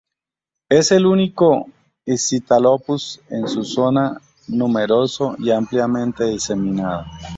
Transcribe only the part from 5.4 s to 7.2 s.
ampliamente diseminado.